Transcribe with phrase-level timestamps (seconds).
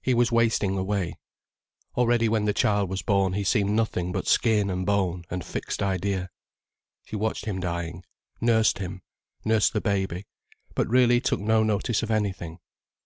[0.00, 1.18] He was wasting away.
[1.98, 5.82] Already when the child was born he seemed nothing but skin and bone and fixed
[5.82, 6.30] idea.
[7.04, 8.04] She watched him dying,
[8.40, 9.02] nursed him,
[9.44, 10.24] nursed the baby,
[10.74, 12.58] but really took no notice of anything.